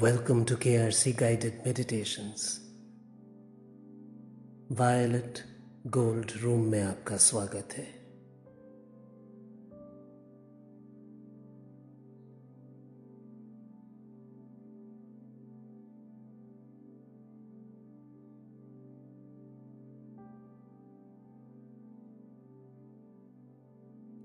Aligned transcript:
Welcome 0.00 0.44
to 0.44 0.56
KRC 0.56 1.16
Guided 1.16 1.64
Meditations. 1.64 2.42
Violet 4.72 5.38
gold 5.86 6.32
room 6.42 6.64
में 6.70 6.82
आपका 6.82 7.16
स्वागत 7.16 7.74
है 7.76 7.86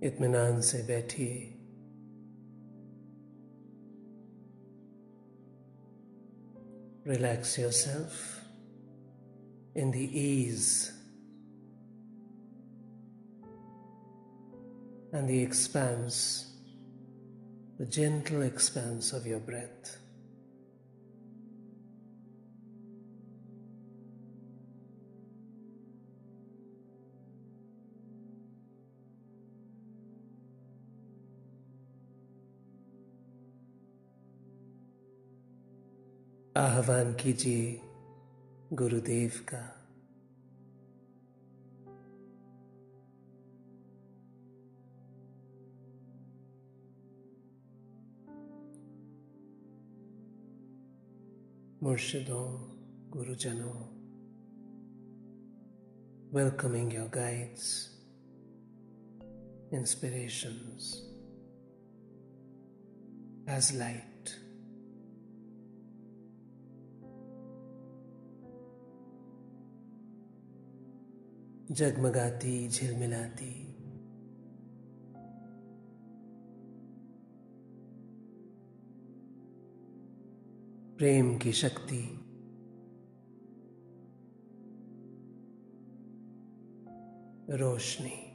इत्मीनान 0.03 0.61
से 0.61 0.83
बैठिए 0.83 1.60
Relax 7.11 7.57
yourself 7.57 8.39
in 9.75 9.91
the 9.91 10.17
ease 10.17 10.93
and 15.11 15.27
the 15.27 15.43
expanse, 15.43 16.55
the 17.79 17.85
gentle 17.85 18.43
expanse 18.43 19.11
of 19.11 19.27
your 19.27 19.41
breath. 19.41 19.97
आह्वान 36.57 37.13
कीजिए 37.13 37.81
गुरुदेव 38.73 39.31
का। 39.53 39.61
मुर्शिदों 51.83 52.47
गुरुजनों 53.09 53.77
welcoming 56.35 56.93
your 56.93 57.07
guides 57.07 57.89
inspirations 59.73 60.93
as 63.49 63.77
light 63.77 64.10
जगमगाती 71.71 72.69
झिलमिलाती। 72.69 73.67
प्रेम 80.97 81.37
की 81.37 81.51
शक्ति। 81.51 82.17
रोशनी। 87.49 88.30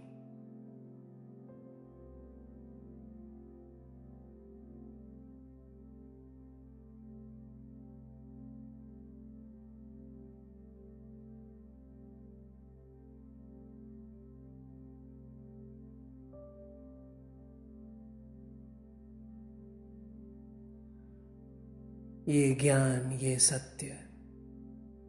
ये 22.28 22.54
ज्ञान, 22.54 23.12
ये 23.12 23.38
सत्य, 23.38 23.86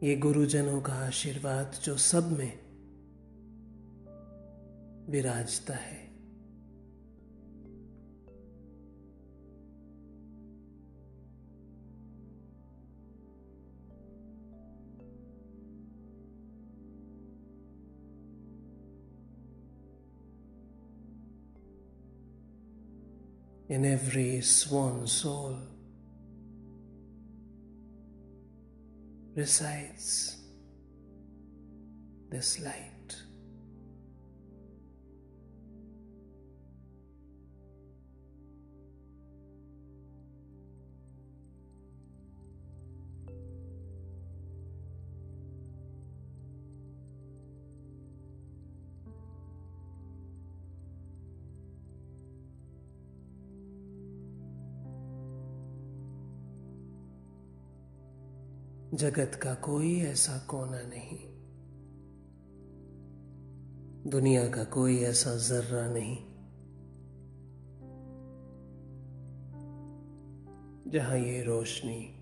ये 0.02 0.16
गुरुजनों 0.16 0.80
का 0.80 0.92
आशीर्वाद 0.92 1.72
जो 1.84 1.96
सब 1.96 2.32
में 2.32 2.58
विराजता 5.10 5.74
है। 5.74 6.08
In 23.70 23.84
every 23.84 24.40
swan 24.40 25.06
soul 25.06 25.77
resides 29.38 30.36
this 32.28 32.58
light. 32.58 32.97
जगत 58.98 59.40
का 59.42 59.54
कोई 59.54 60.00
ऐसा 60.00 60.38
कोना 60.38 60.82
नहीं। 60.82 61.18
दुनिया 64.10 64.48
का 64.48 64.64
कोई 64.64 64.98
ऐसा 64.98 65.34
जर्रा 65.34 65.88
नहीं। 65.88 66.16
जहाँ 70.90 71.18
ये 71.18 71.42
रोशनी 71.42 72.14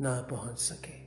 ना 0.00 0.20
पहुँच 0.20 0.58
सके। 0.58 0.99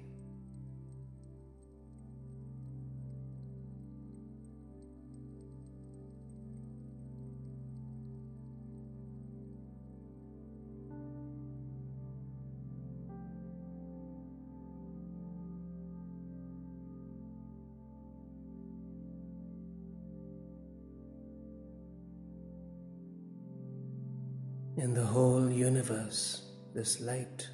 In 24.76 24.96
the 24.96 25.06
whole 25.06 25.52
universe, 25.52 26.50
this 26.74 27.00
light 27.00 27.48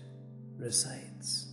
resides. 0.57 1.47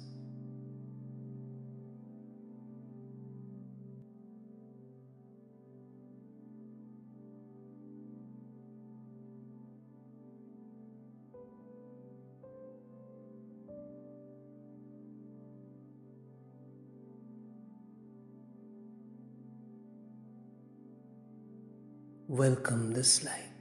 Welcome 22.28 22.92
this 22.92 23.24
light. 23.24 23.55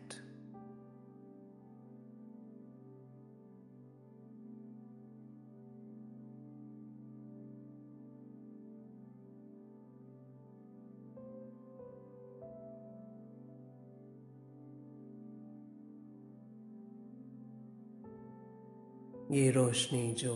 ये 19.31 19.51
रोशनी 19.51 20.13
जो 20.13 20.35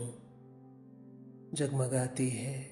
जगमगाती 1.54 2.28
है 2.28 2.70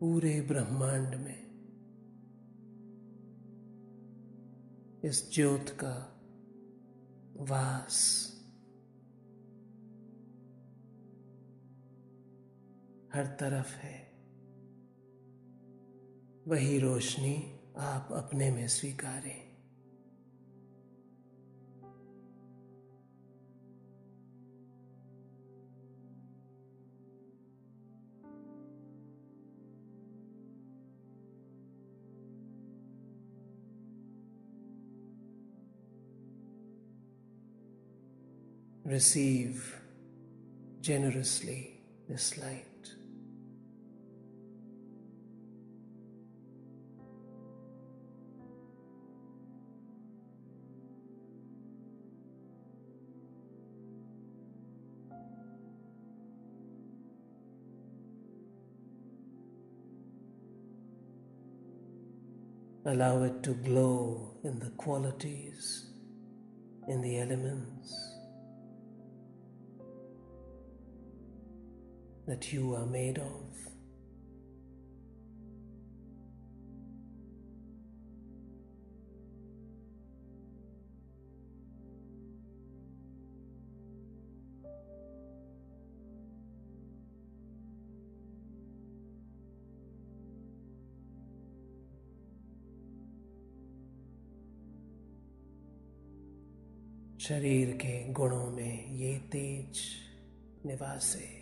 पूरे 0.00 0.40
ब्रह्मांड 0.40 1.14
में, 1.14 1.50
इस 5.04 5.34
ज्योत 5.34 5.66
का 5.68 6.16
वास। 7.36 8.26
हर 13.14 13.26
तरफ़ 13.26 13.76
है। 13.76 14.12
वही 16.48 16.78
रोशनी 16.78 17.60
आप 17.76 18.08
अपने 18.12 18.50
में 18.50 18.68
स्वीकारें। 18.68 19.49
Receive 38.90 39.80
generously 40.80 41.80
this 42.08 42.36
light. 42.38 42.66
Allow 62.86 63.22
it 63.22 63.44
to 63.44 63.52
glow 63.54 64.32
in 64.42 64.58
the 64.58 64.70
qualities, 64.70 65.86
in 66.88 67.00
the 67.02 67.20
elements. 67.20 68.19
That 72.30 72.52
you 72.52 72.76
are 72.76 72.86
made 72.86 73.18
of. 73.18 73.50
शरीर 97.20 97.70
के 97.76 98.12
गुणों 98.12 98.50
में 98.50 98.96
ये 98.96 99.14
तेज 99.32 99.80
निवास 100.66 101.14
है 101.16 101.39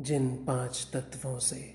जिन 0.00 0.44
पाँच 0.44 0.90
तत्वों 0.92 1.38
से। 1.38 1.72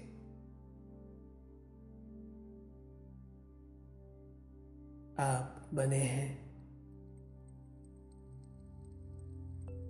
आप 5.19 5.69
बने 5.73 5.97
हैं। 5.97 6.51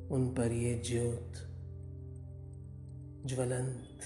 उन 0.10 0.36
पर 0.38 0.52
ये 0.52 0.80
ज्योत 0.80 1.34
ज्वलंत 3.26 4.00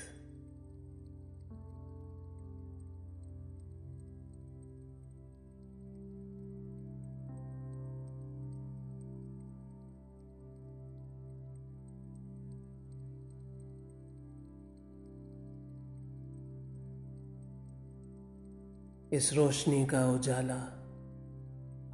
इस 19.16 19.34
रोशनी 19.34 19.86
का 19.86 20.12
उजाला 20.12 20.58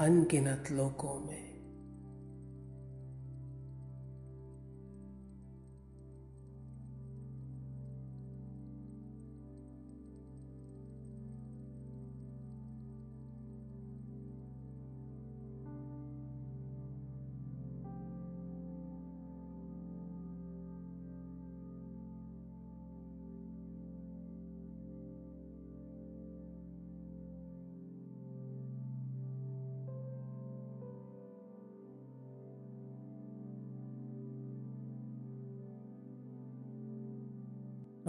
अनगिनत 0.06 0.64
लोकों 0.72 1.20
में। 1.20 1.51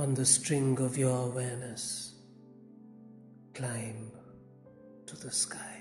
On 0.03 0.15
the 0.15 0.25
string 0.27 0.77
of 0.81 0.99
your 0.99 1.17
awareness, 1.29 2.15
climb 3.55 4.11
to 5.07 5.15
the 5.17 5.31
sky. 5.31 5.72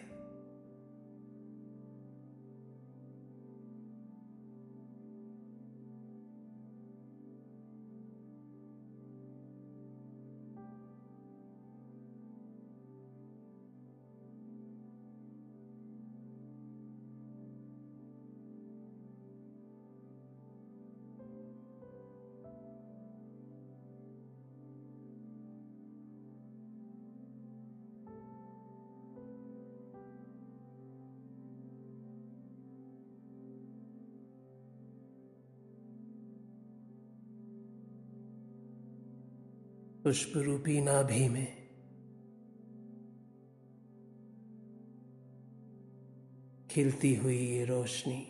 पुष्प 40.11 40.33
रूपी 40.37 40.81
नाभि 40.81 41.29
में 41.29 41.69
खिलती 46.71 47.15
हुई 47.15 47.39
ये 47.39 47.65
रोशनी 47.65 48.23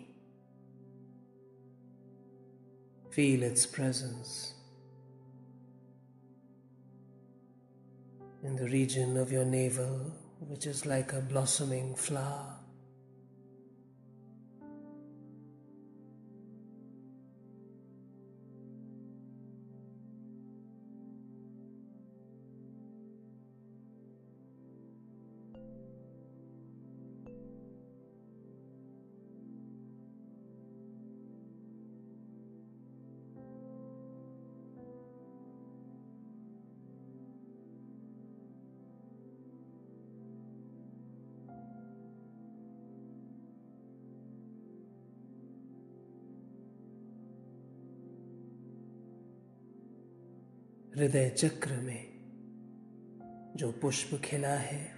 feel 3.14 3.44
its 3.44 3.64
presence 3.66 4.52
in 8.46 8.54
the 8.54 8.68
region 8.68 9.16
of 9.16 9.32
your 9.32 9.44
navel, 9.44 10.12
which 10.38 10.66
is 10.66 10.86
like 10.86 11.12
a 11.12 11.20
blossoming 11.20 11.94
flower. 11.96 12.59
हृदय 51.01 51.29
चक्र 51.29 51.71
में 51.71 52.05
जो 53.55 53.71
पुष्प 53.71 54.21
खिला 54.23 54.53
है, 54.53 54.91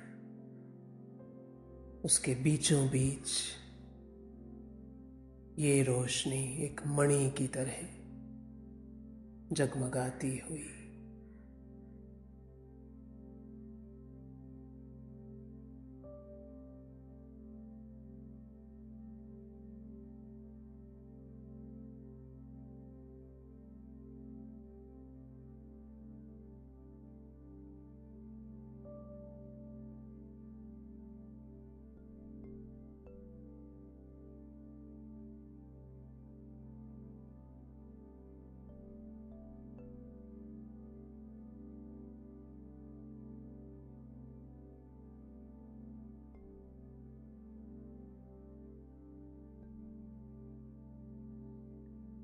उसके 2.05 2.35
बीचों 2.35 2.87
बीच 2.87 3.27
ये 5.59 5.83
रोशनी 5.83 6.65
एक 6.65 6.81
मणि 6.87 7.33
की 7.37 7.47
तरह 7.47 7.77
जगमगाती 9.55 10.37
हुई। 10.49 10.82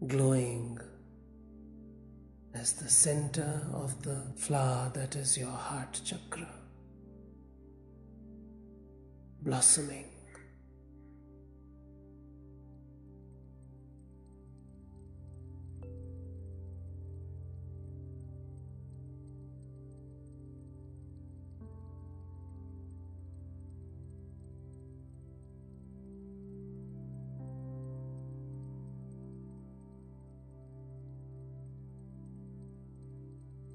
Glowing 0.09 0.79
as 2.55 2.73
the 2.73 2.89
center 2.89 3.61
of 3.73 4.01
the 4.01 4.19
flower 4.35 4.91
that 4.95 5.15
is 5.15 5.37
your 5.37 5.51
heart 5.51 6.01
chakra, 6.03 6.49
blossoming. 9.43 10.18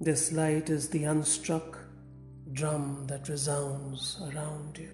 This 0.01 0.33
light 0.33 0.71
is 0.71 0.89
the 0.89 1.05
unstruck 1.05 1.79
drum 2.53 3.07
that 3.09 3.29
resounds 3.29 4.21
around 4.23 4.79
you, 4.79 4.91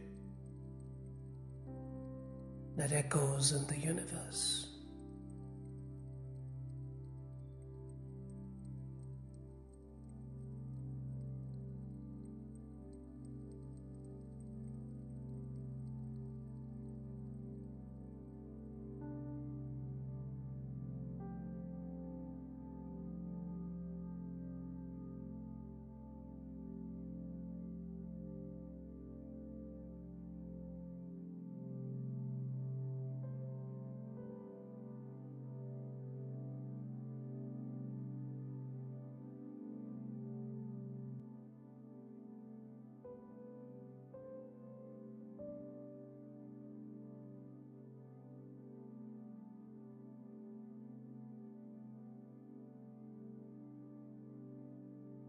that 2.77 2.93
echoes 2.93 3.53
in 3.53 3.67
the 3.67 3.79
universe. 3.79 4.70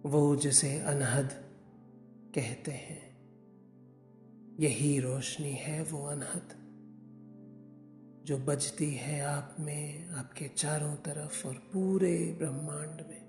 वो 0.05 0.35
जिसे 0.35 0.79
अनहद 0.79 1.29
कहते 2.35 2.71
हैं। 2.71 3.11
यही 4.59 4.99
रोशनी 4.99 5.51
है 5.51 5.83
वो 5.83 6.05
अनहद, 6.05 6.49
जो 8.25 8.37
बजती 8.37 8.91
है 8.91 9.21
आप 9.21 9.55
में, 9.59 10.09
आपके 10.09 10.47
चारों 10.47 10.95
तरफ़ 10.95 11.47
और 11.47 11.53
पूरे 11.53 12.35
ब्रह्मांड 12.39 13.01
में। 13.09 13.20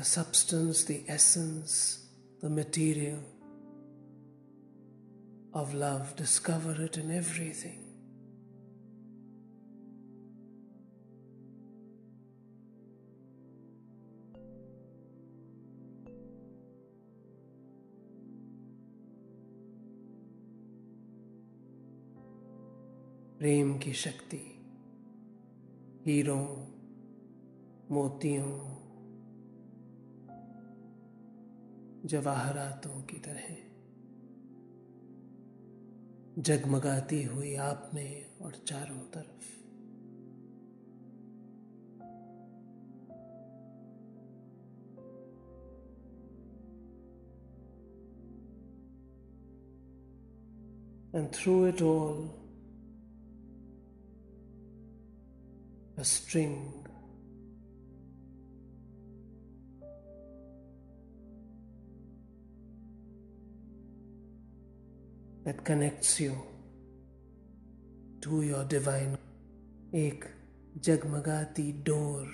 the 0.00 0.04
substance, 0.04 0.84
the 0.84 1.04
essence, 1.08 2.06
the 2.42 2.50
material 2.50 3.20
of 5.54 5.74
love. 5.74 6.14
Discover 6.16 6.82
it 6.82 6.98
in 6.98 7.10
everything. 7.10 7.86
प्रेम 23.38 23.78
की 23.78 23.92
शक्ति 23.92 24.40
हीरों 26.06 26.46
मोतियों 27.90 28.52
जवाहरातों 32.05 33.01
की 33.01 33.17
तरह। 33.17 33.71
जगमगाती 36.41 37.23
हुई 37.23 37.55
आप 37.55 37.91
में 37.93 38.25
और 38.41 38.51
चारों 38.67 38.99
तरफ़। 38.99 39.61
And 51.13 51.27
through 51.29 51.69
it 51.69 51.81
all, 51.81 52.27
a 55.97 56.03
string 56.03 56.80
that 65.43 65.63
connects 65.63 66.19
you 66.19 66.35
to 68.21 68.41
your 68.43 68.63
divine 68.65 69.17
एक 69.95 70.25
जगमगाती 70.85 71.71
डोर 71.87 72.27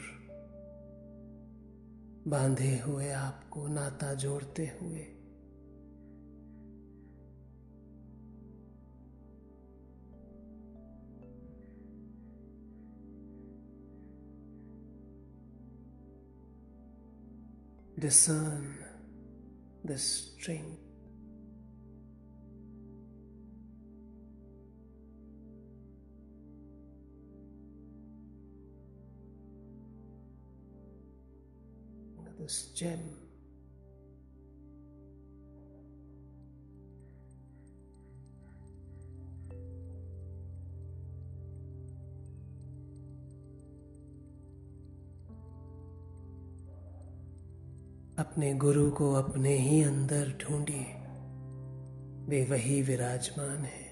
बांधे 2.32 2.78
हुए 2.80 3.10
आपको 3.10 3.68
नाता 3.68 4.14
जोड़ते 4.24 4.66
हुए 4.82 5.06
discern 18.00 18.76
the 19.84 19.98
string 19.98 20.78
this 32.48 32.72
gem. 32.74 33.00
अपने 48.18 48.54
गुरु 48.54 48.89
को 48.92 49.12
अपने 49.13 49.54
ही 49.58 49.82
अंदर 49.84 50.32
ढूंढिए 50.42 50.86
वे 52.30 52.44
वही 52.46 52.82
विराजमान 52.82 53.66
है 53.66 53.87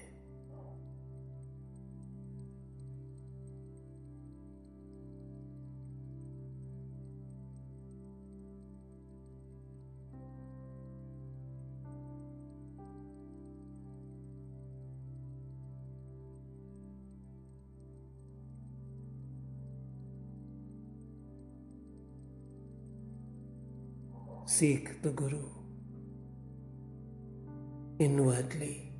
Seek 24.58 25.02
the 25.02 25.10
Guru 25.10 25.50
inwardly. 27.98 28.90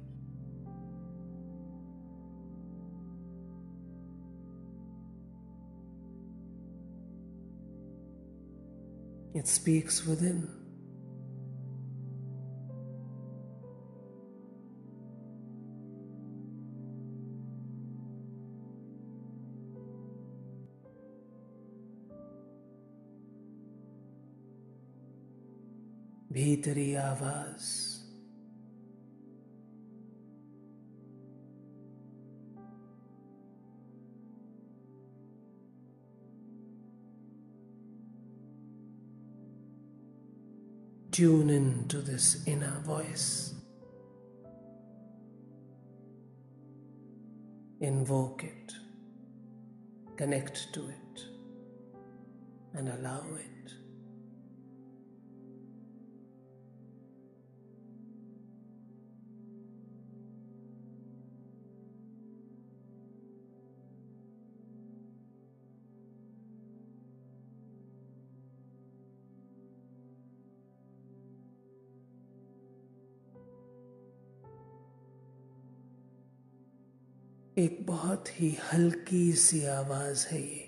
It 9.35 9.49
speaks 9.49 10.05
within. 10.05 10.66
भीतरी 26.36 26.94
आवाज 26.96 27.92
Tune 41.12 41.50
in 41.50 41.88
to 41.90 41.98
this 41.98 42.42
inner 42.48 42.80
voice. 42.86 43.54
Invoke 47.82 48.46
it, 48.46 48.72
connect 50.16 50.74
to 50.74 50.88
it, 50.88 51.26
and 52.74 52.88
allow 52.88 53.26
it. 53.36 53.75
ही 78.29 78.59
हल्की 78.73 79.33
सी 79.33 79.67
आवाज़ 79.67 80.27
है 80.27 80.41
ये। 80.41 80.66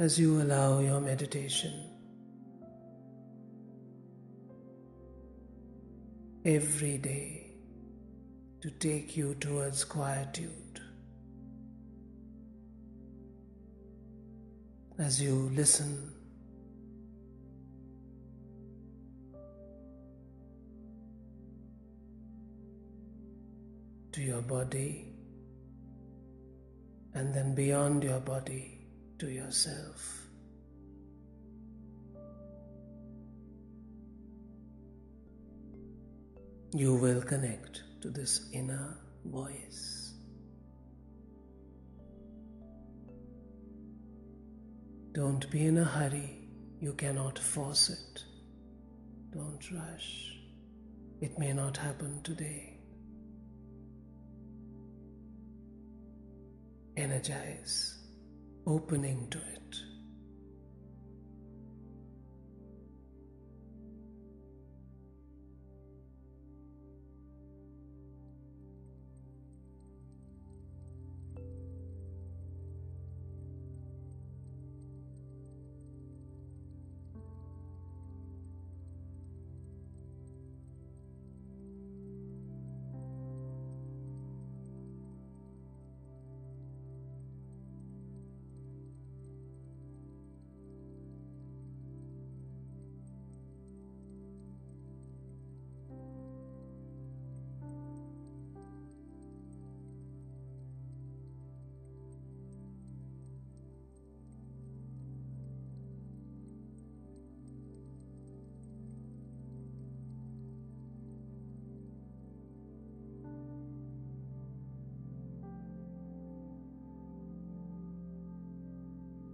As 0.00 0.16
you 0.16 0.40
allow 0.40 0.78
your 0.78 1.00
meditation 1.00 1.72
every 6.44 6.98
day 6.98 7.50
to 8.60 8.70
take 8.70 9.16
you 9.16 9.34
towards 9.34 9.84
quietude. 9.84 10.80
As 15.00 15.20
you 15.20 15.50
listen 15.54 16.12
to 24.12 24.22
your 24.22 24.42
body 24.42 25.12
and 27.14 27.34
then 27.34 27.54
beyond 27.54 28.04
your 28.04 28.20
body 28.20 28.77
to 29.18 29.28
yourself. 29.28 30.26
You 36.72 36.94
will 36.94 37.22
connect 37.22 37.82
to 38.02 38.10
this 38.10 38.48
inner 38.52 38.96
voice. 39.24 40.12
Don't 45.12 45.50
be 45.50 45.66
in 45.66 45.78
a 45.78 45.84
hurry, 45.84 46.48
you 46.80 46.92
cannot 46.92 47.38
force 47.38 47.88
it. 47.90 48.22
Don't 49.32 49.68
rush, 49.72 50.36
it 51.20 51.38
may 51.38 51.52
not 51.52 51.76
happen 51.76 52.20
today. 52.22 52.74
Energize 56.96 57.97
opening 58.68 59.26
to 59.30 59.38
it. 59.38 59.87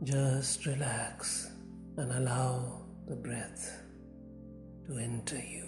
Just 0.05 0.67
relax 0.67 1.49
and 1.97 2.13
allow 2.13 2.83
the 3.09 3.17
breath 3.17 3.81
to 4.87 4.99
enter 4.99 5.39
you. 5.39 5.64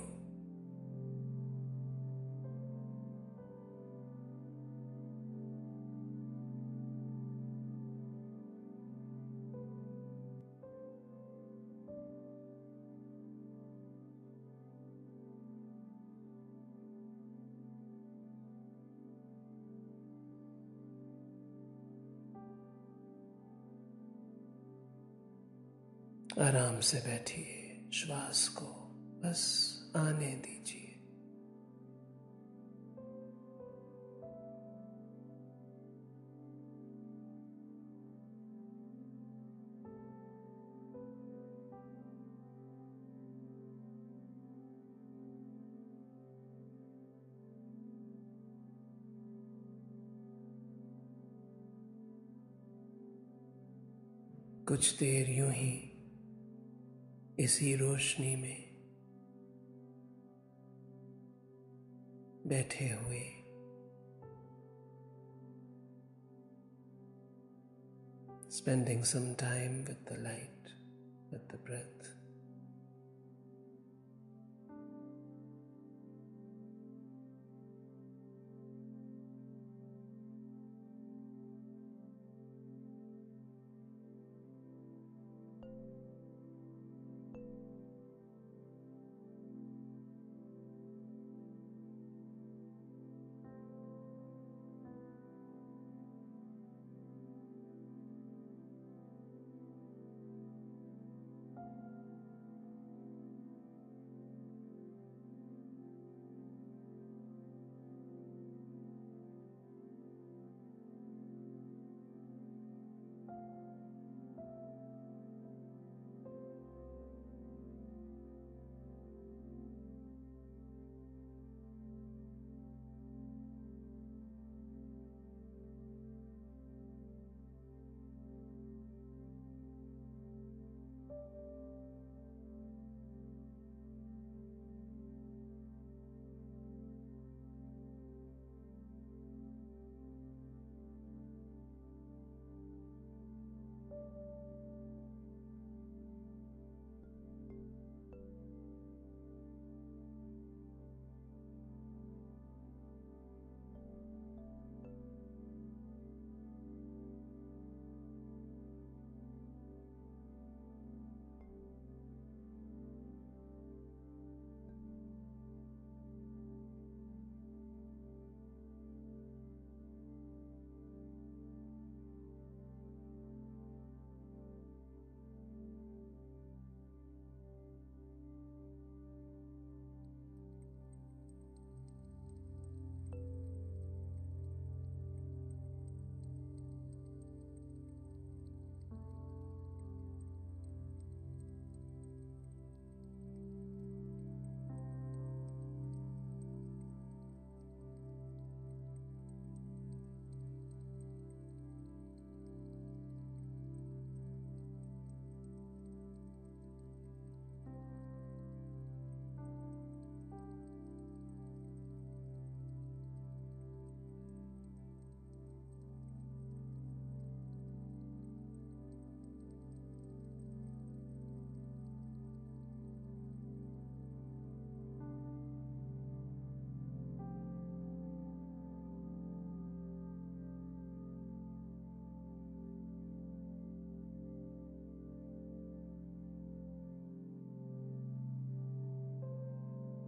आराम 26.41 26.81
से 26.81 26.99
बैठिए 26.99 27.91
श्वास 27.93 28.49
को 28.49 28.65
बस 29.25 29.43
आने 29.97 30.27
दीजिए। 30.27 30.83
कुछ 54.69 54.99
देर 54.99 55.31
यूँ 55.31 55.53
ही 55.53 55.86
इसी 57.39 57.75
रोशनी 57.77 58.35
में 58.37 58.75
बैठे 62.47 62.89
हुए 62.89 63.25
spending 68.49 69.05
some 69.05 69.35
time 69.37 69.85
with 69.85 70.05
the 70.07 70.17
light, 70.23 70.73
with 71.31 71.47
the 71.49 71.59
breath. 71.59 72.16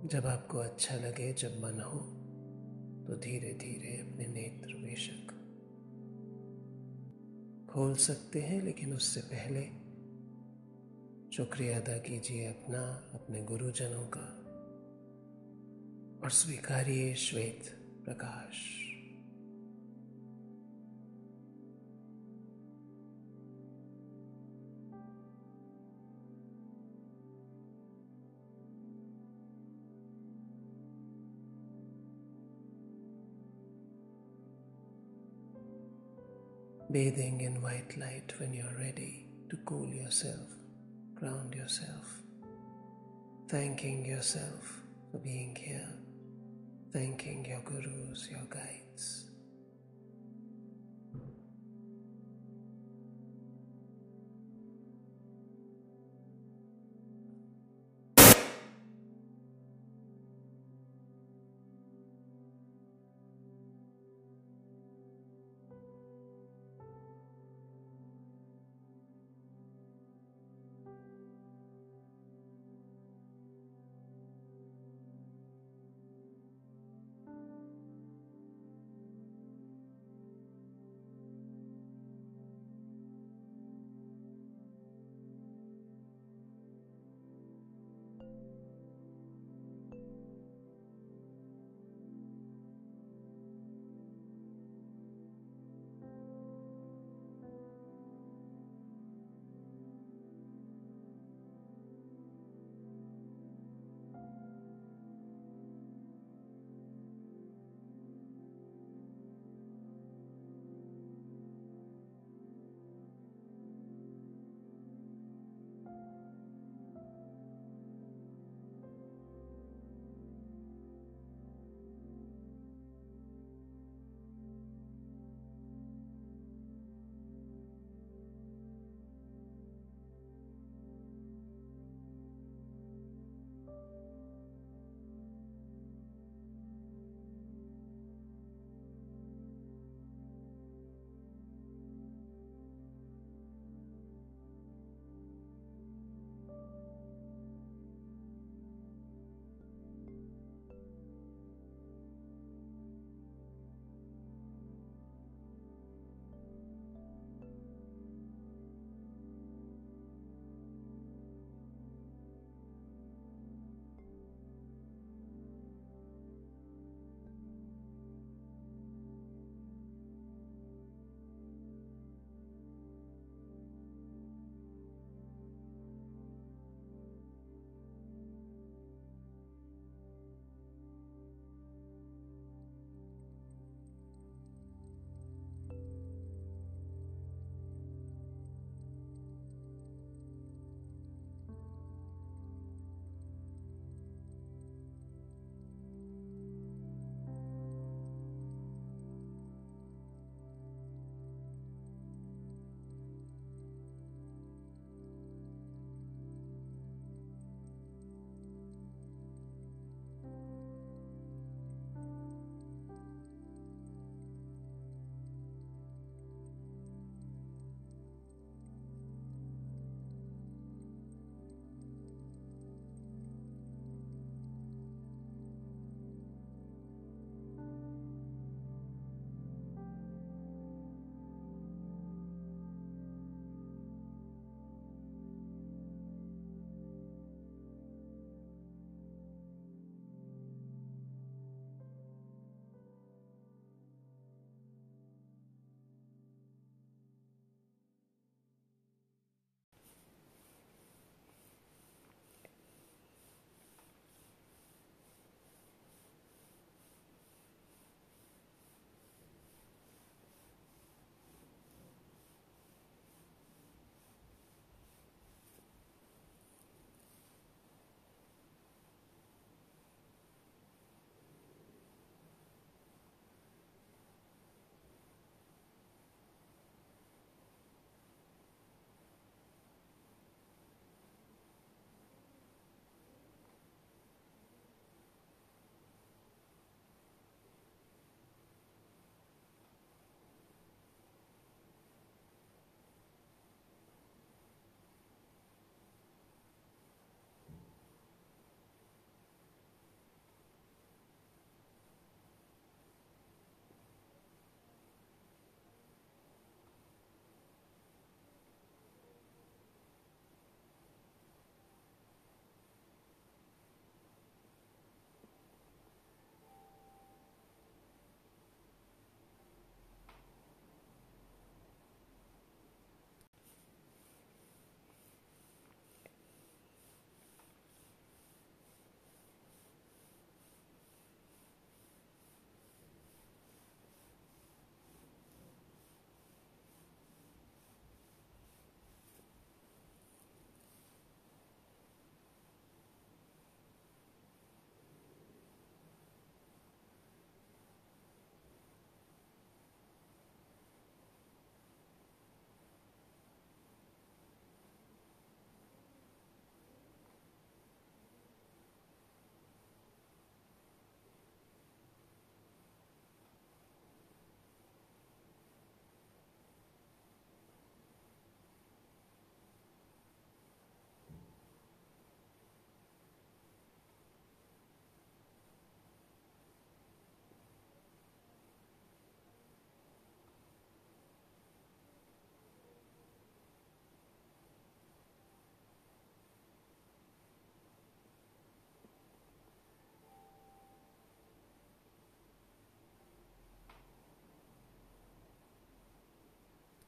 जब 0.09 0.27
आपको 0.27 0.59
अच्छा 0.59 0.94
लगे, 0.94 1.33
जब 1.33 1.61
मन 1.61 1.81
हो 1.81 1.99
तो 3.07 3.16
धीरे 3.16 3.53
धीरे 3.53 3.97
अपने 4.01 4.27
नेत्र 4.27 4.75
बेशक 4.75 5.35
खोल 7.73 7.94
सकते 7.94 8.40
हैं, 8.40 8.62
लेकिन 8.62 8.92
उससे 8.92 9.21
पहले 9.21 9.62
शुक्रिया 11.37 11.79
अदा 11.79 11.99
कीजिए 11.99 12.47
अपना, 12.47 13.11
अपने 13.14 13.42
गुरुजनों 13.42 14.07
का 14.16 14.27
और 16.25 16.31
स्वीकारिए 16.31 17.14
श्वेत 17.14 17.71
प्रकाश। 18.05 18.88
Bathing 36.90 37.42
in 37.42 37.61
white 37.61 37.98
light 37.98 38.33
when 38.38 38.55
you're 38.55 38.79
ready 38.79 39.27
to 39.51 39.57
cool 39.66 39.88
yourself, 39.88 40.48
ground 41.14 41.55
yourself, 41.55 42.22
thanking 43.48 44.07
yourself 44.07 44.81
for 45.11 45.18
being 45.18 45.55
here, 45.55 45.88
thanking 46.92 47.44
your 47.44 47.61
gurus, 47.61 48.29
your 48.31 48.46
guides. 48.48 49.28